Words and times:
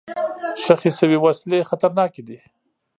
ښخ 0.63 0.81
شوي 0.99 1.17
وسلې 1.25 1.67
خطرناکې 1.69 2.21
دي. 2.27 2.39